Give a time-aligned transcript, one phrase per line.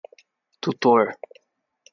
[0.61, 1.05] tutor